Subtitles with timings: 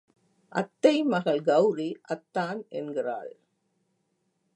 [0.51, 3.31] அத்தை மகள் கெளரி அத்தான் என்கிறாள்!